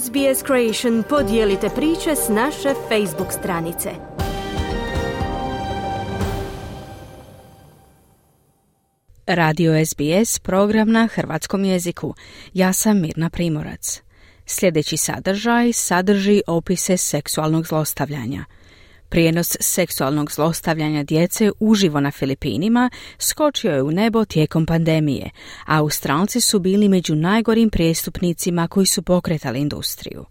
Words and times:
SBS 0.00 0.46
Creation 0.46 1.02
podijelite 1.08 1.68
priče 1.68 2.16
s 2.16 2.28
naše 2.28 2.74
Facebook 2.88 3.32
stranice. 3.32 3.90
Radio 9.26 9.72
SBS, 9.86 10.38
program 10.38 10.90
na 10.90 11.08
hrvatskom 11.14 11.64
jeziku. 11.64 12.14
Ja 12.54 12.72
sam 12.72 13.00
Mirna 13.00 13.30
Primorac. 13.30 14.02
Sljedeći 14.46 14.96
sadržaj 14.96 15.72
sadrži 15.72 16.42
opise 16.46 16.96
seksualnog 16.96 17.66
zlostavljanja– 17.66 18.44
Prijenos 19.12 19.56
seksualnog 19.60 20.32
zlostavljanja 20.32 21.02
djece 21.02 21.50
uživo 21.60 22.00
na 22.00 22.10
Filipinima 22.10 22.90
skočio 23.18 23.72
je 23.72 23.82
u 23.82 23.90
nebo 23.90 24.24
tijekom 24.24 24.66
pandemije, 24.66 25.30
a 25.66 25.78
Australci 25.78 26.40
su 26.40 26.58
bili 26.58 26.88
među 26.88 27.14
najgorim 27.14 27.70
prijestupnicima 27.70 28.68
koji 28.68 28.86
su 28.86 29.02
pokretali 29.02 29.60
industriju. 29.60 30.24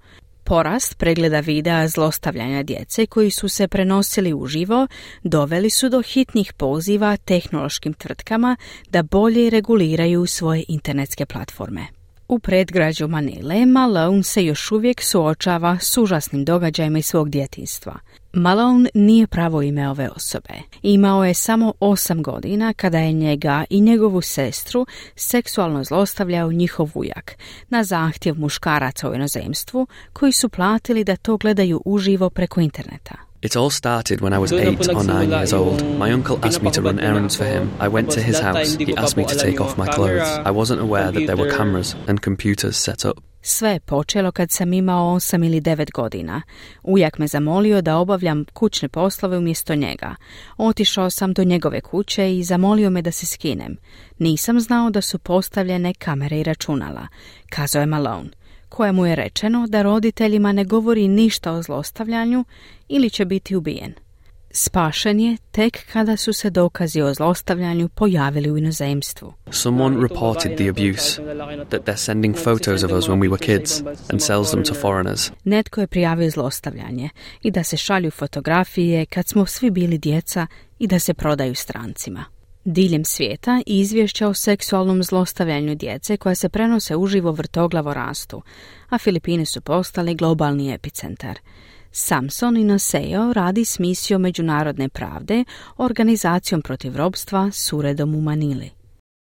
Porast 0.43 0.97
pregleda 0.97 1.39
videa 1.39 1.87
zlostavljanja 1.87 2.63
djece 2.63 3.05
koji 3.05 3.31
su 3.31 3.49
se 3.49 3.67
prenosili 3.67 4.33
uživo 4.33 4.87
doveli 5.23 5.69
su 5.69 5.89
do 5.89 6.01
hitnih 6.01 6.53
poziva 6.53 7.17
tehnološkim 7.17 7.93
tvrtkama 7.93 8.55
da 8.89 9.03
bolje 9.03 9.49
reguliraju 9.49 10.25
svoje 10.25 10.63
internetske 10.67 11.25
platforme. 11.25 12.00
U 12.31 12.39
predgrađu 12.39 13.07
Manile 13.07 13.65
Malone 13.65 14.23
se 14.23 14.45
još 14.45 14.71
uvijek 14.71 15.01
suočava 15.01 15.77
s 15.79 15.97
užasnim 15.97 16.45
događajima 16.45 16.99
iz 16.99 17.05
svog 17.05 17.29
djetinstva. 17.29 17.99
Malone 18.33 18.89
nije 18.93 19.27
pravo 19.27 19.61
ime 19.61 19.89
ove 19.89 20.09
osobe. 20.09 20.53
Imao 20.81 21.25
je 21.25 21.33
samo 21.33 21.73
osam 21.79 22.23
godina 22.23 22.73
kada 22.73 22.97
je 22.97 23.13
njega 23.13 23.65
i 23.69 23.81
njegovu 23.81 24.21
sestru 24.21 24.85
seksualno 25.15 25.83
zlostavljao 25.83 26.51
njihov 26.51 26.91
ujak 26.93 27.37
na 27.69 27.83
zahtjev 27.83 28.35
muškaraca 28.39 29.09
u 29.09 29.15
inozemstvu 29.15 29.87
koji 30.13 30.31
su 30.31 30.49
platili 30.49 31.03
da 31.03 31.15
to 31.15 31.37
gledaju 31.37 31.81
uživo 31.85 32.29
preko 32.29 32.61
interneta. 32.61 33.30
It 33.41 33.55
all 33.55 33.71
started 33.71 34.21
when 34.21 34.33
I 34.33 34.37
was 34.37 34.53
eight 34.53 34.87
or 34.89 35.03
nine 35.03 35.31
years 35.31 35.51
old. 35.51 35.83
My 35.97 36.11
uncle 36.11 36.39
asked 36.43 36.61
me 36.61 36.69
to 36.71 36.81
run 36.81 36.99
errands 36.99 37.35
for 37.35 37.45
him. 37.45 37.71
I 37.79 37.87
went 37.87 38.11
to 38.11 38.21
his 38.21 38.39
house. 38.39 38.75
He 38.75 38.95
asked 38.95 39.17
me 39.17 39.25
to 39.25 39.35
take 39.35 39.59
off 39.59 39.77
my 39.77 39.87
clothes. 39.87 40.29
I 40.45 40.51
wasn't 40.51 40.81
aware 40.81 41.11
that 41.11 41.25
there 41.25 41.37
were 41.37 41.49
cameras 41.49 41.95
and 42.07 42.21
computers 42.21 42.77
set 42.77 43.05
up. 43.05 43.17
Sve 43.43 43.69
je 43.69 43.79
počelo 43.79 44.31
kad 44.31 44.51
sam 44.51 44.73
imao 44.73 45.13
osam 45.13 45.43
ili 45.43 45.59
devet 45.59 45.91
godina. 45.91 46.41
Ujak 46.83 47.17
me 47.17 47.27
zamolio 47.27 47.81
da 47.81 47.97
obavljam 47.97 48.45
kućne 48.53 48.89
poslove 48.89 49.37
umjesto 49.37 49.75
njega. 49.75 50.15
Otišao 50.57 51.09
sam 51.09 51.33
do 51.33 51.43
njegove 51.43 51.81
kuće 51.81 52.37
i 52.37 52.43
zamolio 52.43 52.89
me 52.89 53.01
da 53.01 53.11
se 53.11 53.25
skinem. 53.25 53.77
Nisam 54.19 54.59
znao 54.59 54.89
da 54.89 55.01
su 55.01 55.19
postavljene 55.19 55.93
kamere 55.93 56.39
i 56.39 56.43
računala, 56.43 57.07
kazao 57.49 57.79
je 57.79 57.85
Malone 57.85 58.29
kojemu 58.71 59.05
je 59.05 59.15
rečeno 59.15 59.67
da 59.67 59.81
roditeljima 59.81 60.51
ne 60.51 60.63
govori 60.63 61.07
ništa 61.07 61.51
o 61.51 61.61
zlostavljanju 61.61 62.45
ili 62.87 63.09
će 63.09 63.25
biti 63.25 63.55
ubijen. 63.55 63.93
Spašen 64.53 65.19
je 65.19 65.37
tek 65.51 65.77
kada 65.93 66.17
su 66.17 66.33
se 66.33 66.49
dokazi 66.49 67.01
o 67.01 67.13
zlostavljanju 67.13 67.89
pojavili 67.89 68.51
u 68.51 68.57
inozemstvu. 68.57 69.33
Someone 69.51 70.01
reported 70.01 70.57
the 70.57 70.69
abuse, 70.69 71.21
that 71.69 71.81
they're 71.81 71.97
sending 71.97 72.35
photos 72.35 72.83
of 72.83 72.91
us 72.91 73.05
when 73.05 73.19
we 73.19 73.29
were 73.29 73.45
kids 73.45 73.83
and 74.09 74.21
sells 74.21 74.51
them 74.51 74.63
to 74.63 74.73
foreigners. 74.73 75.31
Netko 75.43 75.81
je 75.81 75.87
prijavio 75.87 76.29
zlostavljanje 76.29 77.09
i 77.43 77.51
da 77.51 77.63
se 77.63 77.77
šalju 77.77 78.11
fotografije 78.11 79.05
kad 79.05 79.27
smo 79.27 79.45
svi 79.45 79.69
bili 79.69 79.97
djeca 79.97 80.47
i 80.79 80.87
da 80.87 80.99
se 80.99 81.13
prodaju 81.13 81.55
strancima. 81.55 82.25
Diljem 82.65 83.05
svijeta 83.05 83.61
izvješća 83.65 84.27
o 84.27 84.33
seksualnom 84.33 85.03
zlostavljanju 85.03 85.75
djece 85.75 86.17
koja 86.17 86.35
se 86.35 86.49
prenose 86.49 86.95
uživo 86.95 87.31
vrtoglavo 87.31 87.93
rastu, 87.93 88.41
a 88.89 88.97
Filipini 88.97 89.45
su 89.45 89.61
postali 89.61 90.15
globalni 90.15 90.73
epicentar. 90.73 91.39
Samson 91.91 92.57
i 92.57 92.63
Noseo 92.63 93.33
radi 93.33 93.65
s 93.65 93.79
misijom 93.79 94.21
međunarodne 94.21 94.89
pravde, 94.89 95.43
organizacijom 95.77 96.61
protiv 96.61 96.95
robstva 96.95 97.51
s 97.51 97.73
uredom 97.73 98.15
u 98.15 98.21
Manili. 98.21 98.69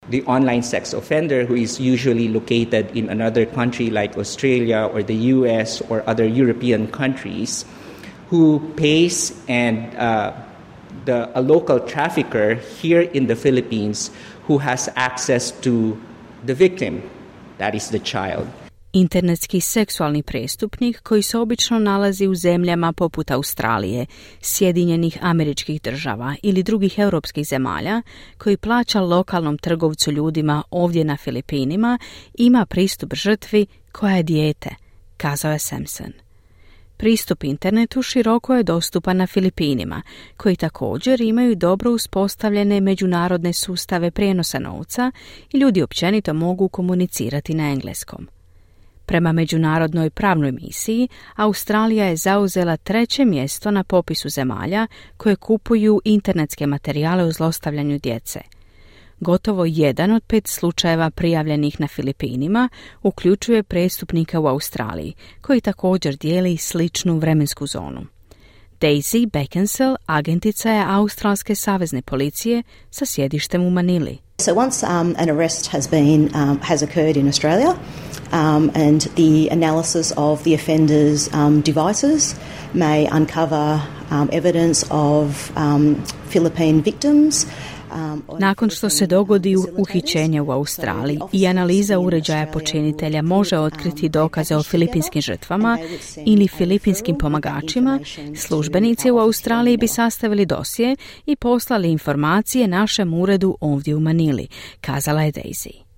The 0.10 0.22
online 0.26 0.64
sex 0.64 0.94
offender 0.98 1.48
who 1.48 1.62
is 1.62 1.80
usually 1.80 2.28
located 2.28 2.86
in 2.94 3.10
another 3.10 3.48
country 3.56 4.02
like 4.02 4.20
Australia 4.20 4.90
or 4.94 5.04
the 5.04 5.34
US 5.34 5.82
or 5.90 6.02
other 6.08 6.40
European 6.40 6.88
countries 6.88 7.66
who 8.32 8.60
pays 8.78 9.34
and 9.48 9.78
uh, 9.78 10.49
the, 11.06 11.30
a 11.34 11.42
local 11.42 11.80
trafficker 11.80 12.56
here 12.82 13.10
in 13.14 13.28
the 13.28 13.36
Philippines 13.36 14.12
who 14.48 14.58
has 14.58 14.90
access 14.96 15.52
to 15.62 15.98
the 16.46 16.54
victim, 16.54 17.02
that 17.58 17.76
is 17.76 17.90
the 17.90 18.00
child. 18.00 18.48
Internetski 18.94 19.62
seksualni 19.62 20.24
prestupnik 20.24 21.02
koji 21.02 21.22
se 21.22 21.38
obično 21.38 21.80
nalazi 21.80 22.28
u 22.28 22.36
zemljama 22.36 22.94
poput 22.94 23.32
Australije, 23.32 24.06
Sjedinjenih 24.42 25.18
američkih 25.22 25.82
država 25.82 26.36
ili 26.44 26.64
drugih 26.64 27.00
europskih 27.00 27.48
zemalja, 27.48 28.02
koji 28.38 28.58
plaća 28.58 29.02
lokalnom 29.02 29.58
trgovcu 29.58 30.12
ljudima 30.12 30.64
ovdje 30.72 31.04
na 31.04 31.18
Filipinima, 31.18 32.00
ima 32.34 32.66
pristup 32.66 33.14
žrtvi 33.14 33.66
koja 33.92 34.16
je 34.16 34.24
dijete, 34.24 34.70
kazao 35.18 35.52
je 35.52 35.60
Samson. 35.60 36.29
Pristup 37.00 37.44
internetu 37.44 38.02
široko 38.02 38.56
je 38.56 38.64
dostupan 38.64 39.18
na 39.18 39.28
Filipinima, 39.28 40.02
koji 40.38 40.56
također 40.56 41.22
imaju 41.22 41.56
dobro 41.56 41.92
uspostavljene 41.92 42.82
međunarodne 42.82 43.54
sustave 43.54 44.12
prijenosa 44.12 44.60
novca 44.60 45.12
i 45.54 45.58
ljudi 45.58 45.82
općenito 45.82 46.34
mogu 46.34 46.68
komunicirati 46.68 47.54
na 47.54 47.72
engleskom. 47.72 48.28
Prema 49.06 49.32
međunarodnoj 49.32 50.10
pravnoj 50.10 50.52
misiji, 50.52 51.08
Australija 51.36 52.06
je 52.06 52.16
zauzela 52.16 52.78
treće 52.78 53.26
mjesto 53.26 53.72
na 53.72 53.84
popisu 53.84 54.30
zemalja 54.30 54.88
koje 55.18 55.36
kupuju 55.36 56.02
internetske 56.06 56.68
materijale 56.68 57.24
o 57.24 57.32
zlostavljanju 57.32 58.00
djece– 58.00 58.40
Gotovo 59.20 59.66
jedan 59.66 60.12
od 60.12 60.24
pet 60.24 60.48
slučajeva 60.48 61.10
prijavljenih 61.10 61.80
na 61.80 61.88
Filipinima 61.88 62.70
uključuje 63.04 63.64
prestupnika 63.64 64.40
u 64.40 64.48
Australiji, 64.48 65.14
koji 65.42 65.62
također 65.62 66.16
dijeli 66.16 66.58
sličnu 66.58 67.18
vremensku 67.18 67.68
zonu. 67.68 68.06
Daisy 68.82 69.26
Beckinsale 69.26 69.96
agentica 70.06 70.72
je 70.72 70.86
Australske 70.88 71.56
savezne 71.56 72.02
policije 72.02 72.64
sa 72.92 73.06
sjedištem 73.06 73.64
u 73.64 73.70
Manili. 73.70 74.18
So 74.42 74.54
once 74.56 74.86
um, 74.88 75.16
an 75.18 75.30
arrest 75.30 75.72
has 75.72 75.90
been 75.90 76.30
um, 76.36 76.60
has 76.62 76.84
occurred 76.84 77.18
in 77.18 77.28
Australia 77.28 77.76
um, 78.32 78.72
and 78.76 79.02
the 79.02 79.50
analysis 79.52 80.14
of 80.18 80.44
the 80.44 80.54
offender's 80.54 81.30
um, 81.34 81.62
devices 81.62 82.36
may 82.74 83.08
uncover 83.12 83.82
um, 84.12 84.30
evidence 84.32 84.86
of 84.90 85.52
um, 85.58 85.96
Philippine 86.30 86.82
victims 86.82 87.46
Nakon 88.40 88.70
što 88.70 88.90
se 88.90 89.08
dogodi 89.08 89.56
uhićenje 89.78 90.42
u 90.42 90.52
Australiji 90.52 91.20
i 91.32 91.48
analiza 91.48 92.00
uređaja 92.00 92.48
počinitelja 92.48 93.22
može 93.22 93.58
otkriti 93.58 94.10
dokaze 94.10 94.56
o 94.56 94.64
filipinskim 94.64 95.22
žrtvama 95.22 95.78
ili 96.26 96.48
filipinskim 96.48 97.18
pomagačima, 97.18 98.00
službenici 98.36 99.12
u 99.12 99.18
Australiji 99.18 99.78
bi 99.78 99.88
sastavili 99.88 100.46
dosje 100.46 100.96
i 101.26 101.36
poslali 101.36 101.92
informacije 101.92 102.68
našem 102.68 103.14
uredu 103.14 103.58
ovdje 103.62 103.96
u 103.96 104.00
Manili, 104.00 104.48
kazala 104.82 105.22
je 105.22 105.32
Daisy. 105.32 105.89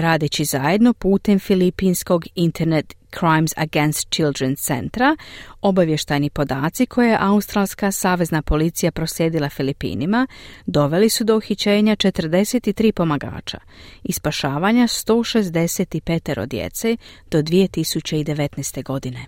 Radeći 0.00 0.44
zajedno 0.44 0.92
putem 0.92 1.38
Filipinskog 1.38 2.24
Internet 2.34 2.94
Crimes 3.18 3.52
Against 3.56 4.08
Children 4.10 4.56
centra, 4.56 5.16
obavještajni 5.60 6.30
podaci 6.30 6.86
koje 6.86 7.08
je 7.08 7.18
Australska 7.20 7.92
savezna 7.92 8.42
policija 8.42 8.92
prosjedila 8.92 9.48
Filipinima 9.48 10.26
doveli 10.66 11.08
su 11.08 11.24
do 11.24 11.36
uhićenja 11.36 11.96
43 11.96 12.92
pomagača 12.92 13.58
i 14.04 14.12
spašavanja 14.12 14.82
165 14.82 16.46
djece 16.46 16.96
do 17.30 17.42
2019. 17.42 18.84
godine. 18.84 19.26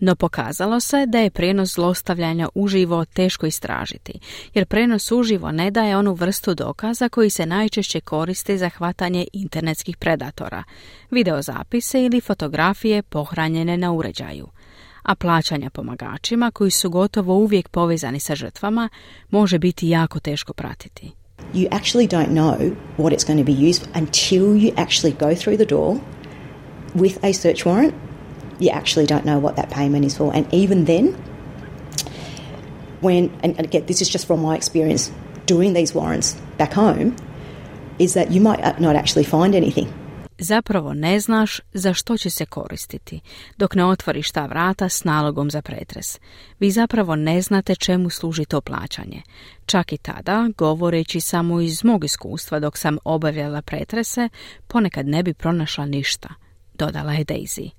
No 0.00 0.14
pokazalo 0.14 0.80
se 0.80 1.06
da 1.06 1.18
je 1.18 1.30
prenos 1.30 1.74
zlostavljanja 1.74 2.48
uživo 2.54 3.04
teško 3.04 3.46
istražiti, 3.46 4.12
jer 4.54 4.66
prenos 4.66 5.12
uživo 5.12 5.52
ne 5.52 5.70
daje 5.70 5.96
onu 5.96 6.14
vrstu 6.14 6.54
dokaza 6.54 7.08
koji 7.08 7.30
se 7.30 7.46
najčešće 7.46 8.00
koriste 8.00 8.58
za 8.58 8.68
hvatanje 8.68 9.26
internetskih 9.32 9.96
predatora, 9.96 10.64
videozapise 11.10 12.04
ili 12.04 12.20
fotografije 12.20 13.02
pohranjene 13.02 13.76
na 13.76 13.92
uređaju. 13.92 14.48
A 15.02 15.14
plaćanja 15.14 15.70
pomagačima 15.70 16.50
koji 16.50 16.70
su 16.70 16.90
gotovo 16.90 17.34
uvijek 17.34 17.68
povezani 17.68 18.20
sa 18.20 18.34
žrtvama 18.34 18.88
može 19.30 19.58
biti 19.58 19.88
jako 19.88 20.20
teško 20.20 20.52
pratiti. 20.52 21.12
You 21.54 21.68
actually 21.68 22.08
don't 22.08 22.28
know 22.28 22.74
what 22.98 23.12
it's 23.12 23.26
going 23.26 23.46
to 23.46 23.52
be 23.52 23.68
used 23.68 23.82
until 23.94 24.42
you 24.42 24.74
actually 24.74 25.14
go 25.18 25.34
through 25.34 25.56
the 25.56 25.66
door 25.74 25.96
with 26.94 27.16
a 27.22 27.32
search 27.32 27.66
warrant 27.66 27.92
you 28.62 28.70
actually 28.70 29.06
don't 29.06 29.24
know 29.24 29.38
what 29.38 29.56
that 29.56 29.70
payment 29.70 30.04
is 30.04 30.16
for. 30.16 30.34
And 30.34 30.46
even 30.52 30.84
then, 30.84 31.14
when, 33.00 33.30
and 33.42 33.58
again, 33.58 33.84
this 33.86 34.00
is 34.00 34.08
just 34.08 34.26
from 34.26 34.40
my 34.40 34.56
experience 34.56 35.10
doing 35.46 35.72
these 35.72 35.94
warrants 35.94 36.34
back 36.56 36.72
home, 36.72 37.16
is 37.98 38.14
that 38.14 38.30
you 38.30 38.40
might 38.40 38.80
not 38.80 38.96
actually 38.96 39.24
find 39.24 39.54
anything. 39.54 39.92
zapravo 40.42 40.94
ne 40.94 41.20
znaš 41.20 41.60
za 41.72 41.94
što 41.94 42.16
će 42.18 42.30
se 42.30 42.46
koristiti, 42.46 43.20
dok 43.58 43.74
ne 43.74 43.84
otvoriš 43.84 44.30
ta 44.30 44.46
vrata 44.46 44.88
s 44.88 45.04
nalogom 45.04 45.50
za 45.50 45.62
pretres. 45.62 46.20
Vi 46.58 46.70
zapravo 46.70 47.16
ne 47.16 47.42
znate 47.42 47.74
čemu 47.74 48.10
služi 48.10 48.44
to 48.44 48.60
plaćanje. 48.60 49.22
Čak 49.66 49.92
i 49.92 49.98
tada, 49.98 50.48
govoreći 50.58 51.20
samo 51.20 51.60
iz 51.60 51.84
mog 51.84 52.04
iskustva 52.04 52.60
dok 52.60 52.78
sam 52.78 52.98
obavljala 53.04 53.62
pretrese, 53.62 54.28
ponekad 54.66 55.06
ne 55.06 55.22
bi 55.22 55.34
pronašla 55.34 55.86
ništa, 55.86 56.28
dodala 56.74 57.12
je 57.12 57.24
Daisy. 57.24 57.70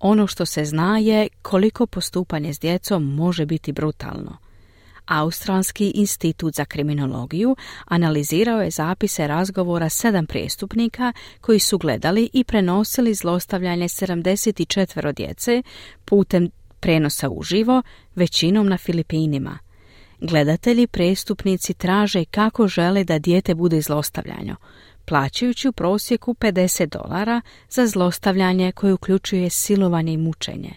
Ono 0.00 0.26
što 0.26 0.46
se 0.46 0.64
zna 0.64 0.98
je 0.98 1.28
koliko 1.42 1.86
postupanje 1.86 2.52
s 2.52 2.58
djecom 2.58 3.14
može 3.14 3.46
biti 3.46 3.72
brutalno. 3.72 4.36
Australski 5.06 5.92
institut 5.94 6.54
za 6.54 6.64
kriminologiju 6.64 7.56
analizirao 7.84 8.62
je 8.62 8.70
zapise 8.70 9.26
razgovora 9.26 9.88
sedam 9.88 10.26
prijestupnika 10.26 11.12
koji 11.40 11.58
su 11.58 11.78
gledali 11.78 12.30
i 12.32 12.44
prenosili 12.44 13.14
zlostavljanje 13.14 13.88
74 13.88 15.14
djece 15.14 15.62
putem 16.04 16.50
prenosa 16.80 17.28
uživo, 17.28 17.82
većinom 18.14 18.68
na 18.68 18.78
Filipinima. 18.78 19.58
Gledatelji 20.20 20.86
prestupnici 20.86 21.74
traže 21.74 22.24
kako 22.24 22.68
žele 22.68 23.04
da 23.04 23.18
dijete 23.18 23.54
bude 23.54 23.80
zlostavljano, 23.80 24.56
plaćajući 25.08 25.68
u 25.68 25.72
prosjeku 25.72 26.34
50 26.34 26.86
dolara 26.86 27.40
za 27.70 27.86
zlostavljanje 27.86 28.72
koje 28.72 28.92
uključuje 28.92 29.50
silovanje 29.50 30.12
i 30.12 30.16
mučenje. 30.16 30.70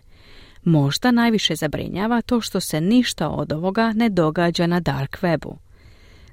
Možda 0.63 1.11
najviše 1.11 1.55
zabrinjava 1.55 2.21
to 2.21 2.41
što 2.41 2.59
se 2.59 2.81
ništa 2.81 3.29
od 3.29 3.53
ovoga 3.53 3.93
ne 3.95 4.09
događa 4.09 4.67
na 4.67 4.79
dark 4.79 5.17
webu. 5.21 5.55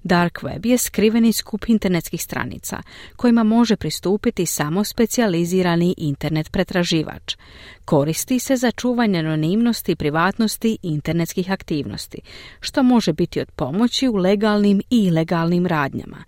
Dark 0.02 0.42
web 0.42 0.66
je 0.66 0.78
skriveni 0.78 1.32
skup 1.32 1.64
internetskih 1.68 2.22
stranica 2.22 2.82
kojima 3.16 3.42
može 3.42 3.76
pristupiti 3.76 4.46
samo 4.46 4.84
specijalizirani 4.84 5.94
internet 5.98 6.52
pretraživač. 6.52 7.36
Koristi 7.84 8.38
se 8.38 8.56
za 8.56 8.70
čuvanje 8.70 9.18
anonimnosti 9.18 9.92
i 9.92 9.96
privatnosti 9.96 10.78
internetskih 10.82 11.50
aktivnosti, 11.50 12.18
što 12.60 12.82
može 12.82 13.12
biti 13.12 13.40
od 13.40 13.50
pomoći 13.50 14.08
u 14.08 14.16
legalnim 14.16 14.82
i 14.90 15.04
ilegalnim 15.04 15.66
radnjama. 15.66 16.24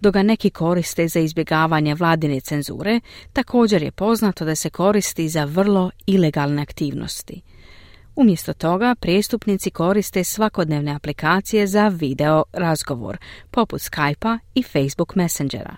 Dok 0.00 0.14
ga 0.14 0.22
neki 0.22 0.50
koriste 0.50 1.08
za 1.08 1.20
izbjegavanje 1.20 1.94
vladine 1.94 2.40
cenzure, 2.40 3.00
također 3.32 3.82
je 3.82 3.90
poznato 3.90 4.44
da 4.44 4.54
se 4.54 4.70
koristi 4.70 5.28
za 5.28 5.44
vrlo 5.44 5.90
ilegalne 6.06 6.62
aktivnosti. 6.62 7.42
Umjesto 8.16 8.52
toga, 8.52 8.94
prijestupnici 9.00 9.70
koriste 9.70 10.24
svakodnevne 10.24 10.94
aplikacije 10.94 11.66
za 11.66 11.88
video 11.88 12.44
razgovor, 12.52 13.16
poput 13.50 13.80
Skype-a 13.80 14.38
i 14.54 14.62
Facebook 14.62 15.14
Messengera. 15.14 15.76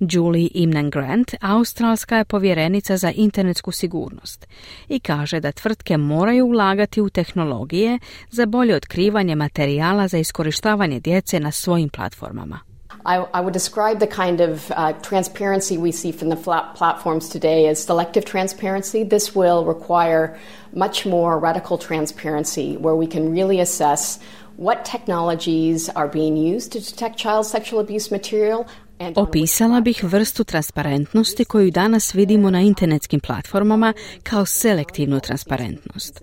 Julie 0.00 0.48
Imnan 0.54 0.90
Grant, 0.90 1.34
australska 1.40 2.16
je 2.16 2.24
povjerenica 2.24 2.96
za 2.96 3.10
internetsku 3.10 3.72
sigurnost 3.72 4.48
i 4.88 5.00
kaže 5.00 5.40
da 5.40 5.52
tvrtke 5.52 5.96
moraju 5.96 6.46
ulagati 6.46 7.00
u 7.00 7.10
tehnologije 7.10 7.98
za 8.30 8.46
bolje 8.46 8.76
otkrivanje 8.76 9.34
materijala 9.34 10.08
za 10.08 10.18
iskorištavanje 10.18 11.00
djece 11.00 11.40
na 11.40 11.50
svojim 11.50 11.88
platformama. 11.88 12.71
I, 13.04 13.16
I 13.34 13.40
would 13.40 13.52
describe 13.52 13.98
the 13.98 14.06
kind 14.06 14.40
of 14.40 14.70
uh, 14.70 14.92
transparency 14.94 15.76
we 15.76 15.92
see 15.92 16.12
from 16.12 16.28
the 16.28 16.36
platforms 16.36 17.28
today 17.28 17.66
as 17.66 17.82
selective 17.82 18.24
transparency. 18.24 19.02
This 19.04 19.34
will 19.34 19.64
require 19.64 20.38
much 20.72 21.04
more 21.04 21.38
radical 21.38 21.78
transparency 21.78 22.76
where 22.76 22.94
we 22.94 23.06
can 23.06 23.32
really 23.32 23.60
assess 23.60 24.18
what 24.56 24.84
technologies 24.84 25.88
are 25.88 26.08
being 26.08 26.36
used 26.36 26.72
to 26.72 26.80
detect 26.80 27.16
child 27.16 27.46
sexual 27.46 27.80
abuse 27.80 28.10
material 28.10 28.66
Opisala 29.14 29.80
bih 29.80 30.04
vrstu 30.04 30.44
transparentnosti 30.44 31.44
koju 31.44 31.70
danas 31.70 32.14
vidimo 32.14 32.50
na 32.50 32.60
internetskim 32.60 33.20
platformama 33.20 33.92
kao 34.22 34.46
selektivnu 34.46 35.20
transparentnost. 35.20 36.20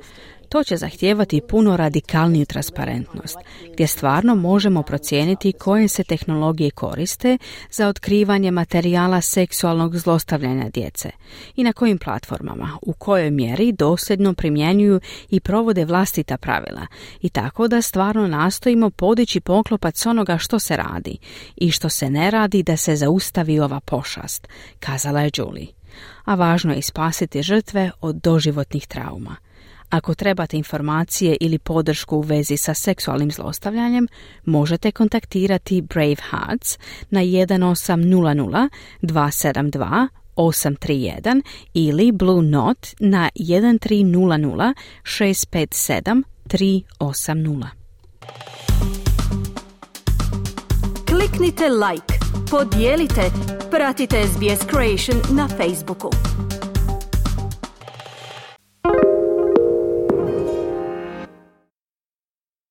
To 0.49 0.63
će 0.63 0.77
zahtijevati 0.77 1.41
puno 1.41 1.77
radikalniju 1.77 2.45
transparentnost, 2.45 3.37
gdje 3.73 3.87
stvarno 3.87 4.35
možemo 4.35 4.83
procijeniti 4.83 5.51
koje 5.51 5.87
se 5.87 6.03
tehnologije 6.03 6.71
koriste 6.71 7.37
za 7.71 7.87
otkrivanje 7.87 8.51
materijala 8.51 9.21
seksualnog 9.21 9.97
zlostavljanja 9.97 10.69
djece 10.69 11.11
i 11.55 11.63
na 11.63 11.73
kojim 11.73 11.97
platformama, 11.97 12.77
u 12.81 12.93
kojoj 12.93 13.31
mjeri 13.31 13.71
dosljedno 13.71 14.33
primjenjuju 14.33 14.99
i 15.29 15.39
provode 15.39 15.85
vlastita 15.85 16.37
pravila 16.37 16.87
i 17.21 17.29
tako 17.29 17.67
da 17.67 17.81
stvarno 17.81 18.27
nastojimo 18.27 18.89
podići 18.89 19.39
poklopac 19.39 20.05
onoga 20.05 20.37
što 20.37 20.59
se 20.59 20.77
radi 20.77 21.17
i 21.55 21.71
što 21.71 21.89
se 21.89 22.09
ne 22.09 22.31
radi 22.31 22.63
da 22.63 22.77
se 22.77 22.95
zaustavi 22.95 23.59
ova 23.59 23.79
pošast, 23.79 24.47
kazala 24.79 25.21
je 25.21 25.31
Julie. 25.37 25.67
A 26.25 26.35
važno 26.35 26.73
je 26.73 26.81
spasiti 26.81 27.43
žrtve 27.43 27.91
od 28.01 28.15
doživotnih 28.15 28.87
trauma. 28.87 29.35
Ako 29.89 30.15
trebate 30.15 30.57
informacije 30.57 31.37
ili 31.41 31.59
podršku 31.59 32.17
u 32.17 32.21
vezi 32.21 32.57
sa 32.57 32.73
seksualnim 32.73 33.31
zlostavljanjem, 33.31 34.07
možete 34.45 34.91
kontaktirati 34.91 35.81
Brave 35.81 36.15
Hearts 36.29 36.77
na 37.09 37.19
1800 37.21 38.69
272 39.01 40.07
831 40.35 41.41
ili 41.73 42.11
Blue 42.11 42.43
Note 42.43 42.89
na 42.99 43.29
1300 43.35 44.73
657 45.03 46.23
380. 46.45 47.65
Kliknite 51.05 51.69
like, 51.69 52.13
podijelite, 52.51 53.31
pratite 53.71 54.27
SBS 54.27 54.59
Creation 54.69 55.37
na 55.37 55.47
Facebooku. 55.47 56.28